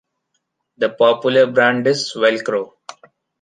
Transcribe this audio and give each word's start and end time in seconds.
The 0.77 0.89
popular 0.89 1.45
brand 1.45 1.85
is 1.85 2.11
Velcro. 2.15 2.71